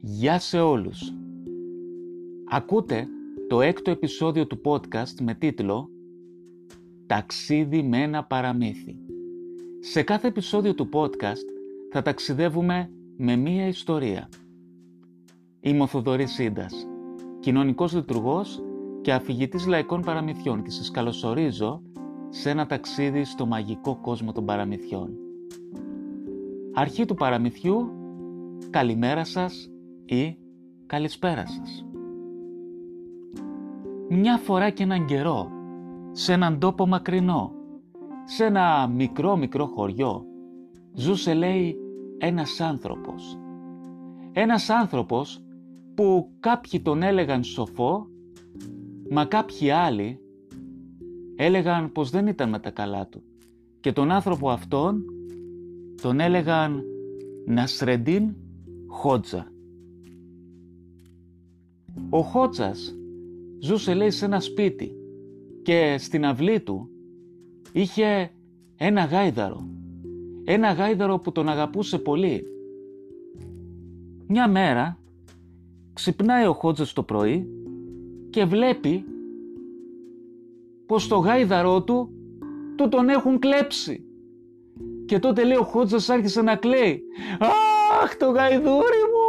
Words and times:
Γεια 0.00 0.38
σε 0.38 0.60
όλους. 0.60 1.12
Ακούτε 2.50 3.08
το 3.48 3.60
έκτο 3.60 3.90
επεισόδιο 3.90 4.46
του 4.46 4.60
podcast 4.64 5.20
με 5.22 5.34
τίτλο 5.34 5.90
«Ταξίδι 7.06 7.82
με 7.82 8.02
ένα 8.02 8.24
παραμύθι». 8.24 8.96
Σε 9.80 10.02
κάθε 10.02 10.28
επεισόδιο 10.28 10.74
του 10.74 10.88
podcast 10.92 11.46
θα 11.90 12.02
ταξιδεύουμε 12.02 12.90
με 13.16 13.36
μία 13.36 13.66
ιστορία. 13.66 14.28
Είμαι 15.60 15.82
ο 15.82 15.86
Θοδωρής 15.86 16.32
Σίντας, 16.32 16.86
κοινωνικός 17.40 17.94
λειτουργός 17.94 18.62
και 19.00 19.12
αφηγητής 19.12 19.66
λαϊκών 19.66 20.02
παραμυθιών 20.02 20.62
και 20.62 20.70
σας 20.70 20.90
καλωσορίζω 20.90 21.82
σε 22.28 22.50
ένα 22.50 22.66
ταξίδι 22.66 23.24
στο 23.24 23.46
μαγικό 23.46 23.96
κόσμο 24.00 24.32
των 24.32 24.44
παραμυθιών. 24.44 25.10
Αρχή 26.74 27.04
του 27.04 27.14
παραμυθιού, 27.14 27.90
καλημέρα 28.70 29.24
σας 29.24 29.70
ή 30.06 30.36
καλησπέρα 30.86 31.46
σας. 31.46 31.84
Μια 34.08 34.36
φορά 34.36 34.70
και 34.70 34.82
έναν 34.82 35.06
καιρό, 35.06 35.50
σε 36.12 36.32
έναν 36.32 36.58
τόπο 36.58 36.86
μακρινό, 36.86 37.52
σε 38.24 38.44
ένα 38.44 38.86
μικρό 38.86 39.36
μικρό 39.36 39.66
χωριό, 39.66 40.24
ζούσε 40.92 41.34
λέει 41.34 41.76
ένας 42.18 42.60
άνθρωπος. 42.60 43.38
Ένας 44.32 44.70
άνθρωπος 44.70 45.44
που 45.94 46.30
κάποιοι 46.40 46.80
τον 46.80 47.02
έλεγαν 47.02 47.44
σοφό, 47.44 48.06
μα 49.10 49.24
κάποιοι 49.24 49.70
άλλοι 49.70 50.20
έλεγαν 51.36 51.92
πως 51.92 52.10
δεν 52.10 52.26
ήταν 52.26 52.48
με 52.48 52.58
τα 52.58 52.70
καλά 52.70 53.06
του. 53.06 53.22
Και 53.80 53.92
τον 53.92 54.10
άνθρωπο 54.10 54.50
αυτόν 54.50 55.04
τον 56.02 56.20
έλεγαν 56.20 56.82
Νασρεντίν 57.46 58.34
Χότζα. 58.88 59.50
Ο 62.16 62.22
Χότσας 62.22 62.96
ζούσε 63.58 63.94
λέει 63.94 64.10
σε 64.10 64.24
ένα 64.24 64.40
σπίτι 64.40 64.96
και 65.62 65.96
στην 65.98 66.24
αυλή 66.24 66.60
του 66.60 66.88
είχε 67.72 68.30
ένα 68.76 69.04
γάιδαρο. 69.04 69.68
Ένα 70.44 70.72
γάιδαρο 70.72 71.18
που 71.18 71.32
τον 71.32 71.48
αγαπούσε 71.48 71.98
πολύ. 71.98 72.44
Μια 74.26 74.48
μέρα 74.48 74.98
ξυπνάει 75.92 76.46
ο 76.46 76.52
Χότσας 76.52 76.92
το 76.92 77.02
πρωί 77.02 77.48
και 78.30 78.44
βλέπει 78.44 79.04
πως 80.86 81.08
το 81.08 81.16
γάιδαρό 81.16 81.82
του 81.82 82.10
του 82.76 82.88
τον 82.88 83.08
έχουν 83.08 83.38
κλέψει. 83.38 84.04
Και 85.06 85.18
τότε 85.18 85.44
λέει 85.44 85.56
ο 85.56 85.64
Χότσας 85.64 86.08
άρχισε 86.08 86.42
να 86.42 86.56
κλαίει. 86.56 87.02
Αχ 88.02 88.16
το 88.16 88.30
γαϊδούρι 88.30 89.02
μου! 89.12 89.25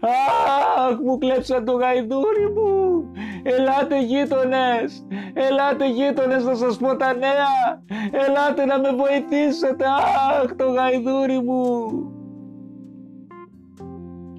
Αχ 0.00 0.98
μου 1.04 1.18
κλέψαν 1.18 1.64
το 1.64 1.72
γαϊδούρι 1.72 2.52
μου! 2.54 3.04
Ελάτε 3.42 4.00
γείτονες! 4.02 5.06
Ελάτε 5.34 5.90
γείτονες 5.90 6.44
να 6.44 6.54
σας 6.54 6.76
πω 6.76 6.96
τα 6.96 7.14
νέα! 7.14 7.82
Ελάτε 8.10 8.64
να 8.64 8.78
με 8.78 8.90
βοηθήσετε! 8.92 9.84
Αχ 10.42 10.54
το 10.56 10.70
γαϊδούρι 10.70 11.42
μου! 11.42 11.84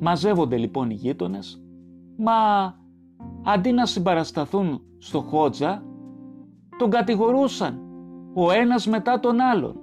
Μαζεύονται 0.02 0.58
λοιπόν 0.58 0.90
οι 0.90 0.94
γείτονες, 0.94 1.62
μα 2.18 2.34
αντί 3.46 3.72
να 3.72 3.86
συμπαρασταθούν 3.86 4.82
στο 4.98 5.22
Χότζα, 5.22 5.84
τον 6.78 6.90
κατηγορούσαν 6.90 7.80
ο 8.34 8.52
ένας 8.52 8.88
μετά 8.88 9.20
τον 9.20 9.40
άλλον. 9.40 9.76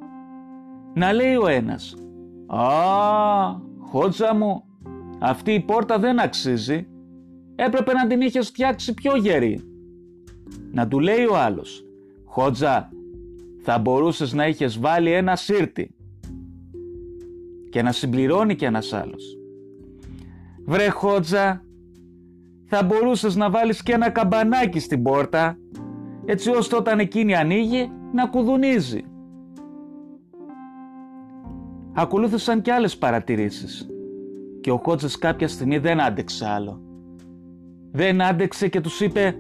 Να 0.95 1.13
λέει 1.13 1.35
ο 1.35 1.47
ένας 1.47 1.95
«Α, 2.47 2.65
Χότζα 3.91 4.35
μου, 4.35 4.63
αυτή 5.19 5.53
η 5.53 5.61
πόρτα 5.61 5.99
δεν 5.99 6.21
αξίζει, 6.21 6.87
έπρεπε 7.55 7.93
να 7.93 8.07
την 8.07 8.21
είχες 8.21 8.49
φτιάξει 8.49 8.95
πιο 8.95 9.17
γερή». 9.17 9.63
Να 10.73 10.89
του 10.89 11.01
λέει 11.01 11.25
ο 11.25 11.37
άλλος 11.37 11.85
«Χότζα, 12.25 12.89
θα 13.63 13.79
μπορούσες 13.79 14.33
να 14.33 14.47
είχες 14.47 14.79
βάλει 14.79 15.13
ένα 15.13 15.37
σύρτη» 15.37 15.95
και 17.71 17.83
να 17.83 17.93
συμπληρώνει 17.93 18.55
και 18.55 18.67
ένας 18.67 18.93
άλλος. 18.93 19.37
«Βρε 20.65 20.89
Χότζα, 20.89 21.63
θα 22.65 22.83
μπορούσες 22.83 23.37
να 23.37 23.51
βάλεις 23.51 23.83
και 23.83 23.93
ένα 23.93 24.11
καμπανάκι 24.11 24.81
στην 24.81 25.03
πόρτα 25.03 25.59
έτσι 26.25 26.51
ώστε 26.51 26.77
όταν 26.77 26.99
εκείνη 26.99 27.35
ανοίγει 27.35 27.91
να 28.13 28.27
κουδουνίζει. 28.27 29.03
Ακολούθησαν 31.93 32.63
και 32.63 32.73
άλλες 32.73 32.99
παρατηρήσεις 32.99 33.89
και 34.61 34.71
ο 34.71 34.77
Χότζας 34.85 35.19
κάποια 35.19 35.49
στιγμή 35.49 35.79
δεν 35.79 36.01
άντεξε 36.01 36.47
άλλο. 36.49 36.81
Δεν 37.93 38.23
άντεξε 38.23 38.69
και 38.69 38.81
τους 38.81 39.01
είπε 39.01 39.39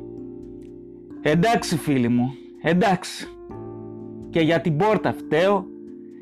«Εντάξει 1.22 1.76
φίλοι 1.76 2.08
μου, 2.08 2.30
εντάξει, 2.62 3.28
και 4.30 4.40
για 4.40 4.60
την 4.60 4.76
πόρτα 4.76 5.12
φταίω 5.12 5.66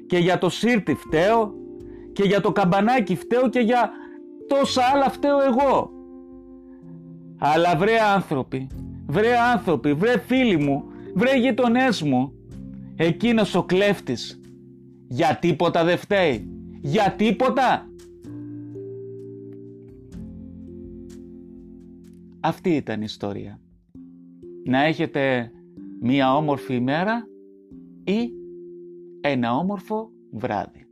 και 0.06 0.18
για 0.18 0.38
το 0.38 0.48
σύρτι 0.48 0.94
φταίω 0.94 1.54
και 2.12 2.22
για 2.22 2.40
το 2.40 2.52
καμπανάκι 2.52 3.16
φταίω 3.16 3.48
και 3.48 3.60
για 3.60 3.90
τόσα 4.48 4.82
άλλα 4.94 5.10
φταίω 5.10 5.36
εγώ. 5.42 5.90
Αλλά 7.38 7.76
βρε 7.76 7.92
άνθρωποι, 8.14 8.66
βρε 9.06 9.30
άνθρωποι, 9.52 9.92
βρε 9.92 10.18
φίλοι 10.18 10.56
μου, 10.56 10.84
βρε 11.14 11.36
γειτονές 11.38 12.02
μου, 12.02 12.32
εκείνος 12.96 13.54
ο 13.54 13.62
κλέφτης, 13.62 14.40
για 15.08 15.38
τίποτα 15.40 15.84
δεν 15.84 15.98
φταίει, 15.98 16.48
για 16.80 17.14
τίποτα. 17.16 17.85
Αυτή 22.46 22.70
ήταν 22.70 23.00
η 23.00 23.04
ιστορία. 23.04 23.60
Να 24.64 24.82
έχετε 24.82 25.50
μία 26.00 26.36
όμορφη 26.36 26.74
ημέρα 26.74 27.24
ή 28.04 28.30
ένα 29.20 29.56
όμορφο 29.56 30.10
βράδυ. 30.30 30.85